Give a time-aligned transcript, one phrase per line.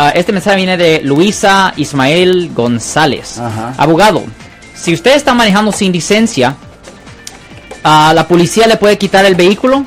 [0.00, 3.36] Ah, este mensaje viene de Luisa Ismael González.
[3.40, 3.74] Ajá.
[3.76, 4.22] Abogado,
[4.76, 6.54] si usted está manejando sin licencia,
[7.82, 9.84] ¿a la policía le puede quitar el vehículo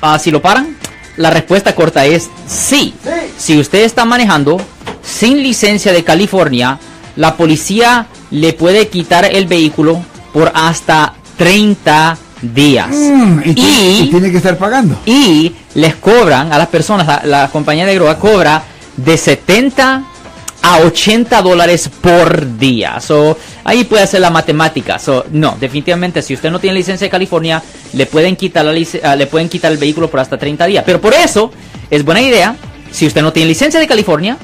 [0.00, 0.76] ah, si lo paran?
[1.18, 2.94] La respuesta corta es sí.
[3.36, 4.56] Si usted está manejando
[5.02, 6.78] sin licencia de California,
[7.16, 10.00] la policía le puede quitar el vehículo
[10.32, 12.88] por hasta 30 días.
[12.90, 14.96] Mm, Y- y tiene que estar pagando.
[15.04, 18.62] y les cobran a las personas, la, la compañía de grúa cobra
[18.98, 20.04] de 70
[20.60, 23.00] a 80 dólares por día.
[23.00, 24.98] So, ahí puede hacer la matemática.
[24.98, 28.74] So, no, definitivamente, si usted no tiene licencia de California, le pueden quitar la
[29.04, 30.84] ah, le pueden quitar el vehículo por hasta 30 días.
[30.84, 31.50] Pero por eso
[31.90, 32.56] es buena idea,
[32.90, 34.36] si usted no tiene licencia de California,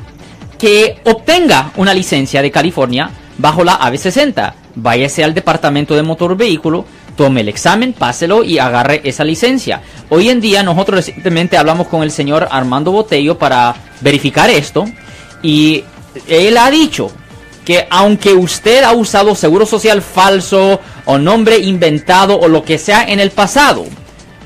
[0.58, 4.54] que obtenga una licencia de California bajo la AB60.
[4.76, 6.84] Váyase al departamento de motor vehículo,
[7.16, 9.82] tome el examen, páselo y agarre esa licencia.
[10.10, 14.84] Hoy en día nosotros recientemente hablamos con el señor Armando Botello para verificar esto
[15.42, 15.84] y
[16.28, 17.10] él ha dicho
[17.64, 23.04] que aunque usted ha usado seguro social falso o nombre inventado o lo que sea
[23.04, 23.84] en el pasado,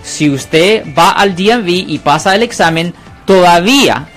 [0.02, 2.94] si usted va al DMV y pasa el examen,
[3.26, 4.08] todavía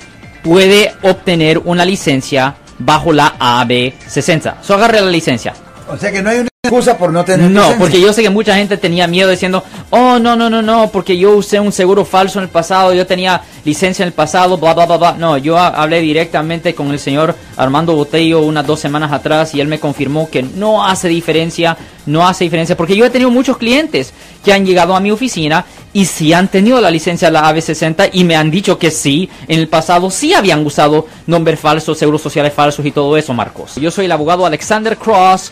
[0.44, 4.61] puede obtener una licencia bajo la AB60.
[4.61, 5.54] So agarre la licencia.
[5.88, 7.80] O sea que no hay una excusa por no tener No, licencia.
[7.80, 11.17] porque yo sé que mucha gente tenía miedo diciendo, oh, no, no, no, no, porque
[11.17, 14.76] yo usé un seguro falso en el pasado, yo tenía licencia en el pasado, bla,
[14.76, 15.12] bla, bla, bla.
[15.14, 19.59] No, yo ha- hablé directamente con el señor Armando Botello unas dos semanas atrás y
[19.59, 23.58] él me confirmó que no hace diferencia, no hace diferencia, porque yo he tenido muchos
[23.58, 24.14] clientes
[24.45, 28.12] que han llegado a mi oficina y sí han tenido la licencia de la AB60
[28.14, 32.22] y me han dicho que sí, en el pasado sí habían usado nombres falsos, seguros
[32.22, 33.76] sociales falsos y todo eso, Marcos.
[33.76, 35.52] Yo soy el abogado Alexander Cross,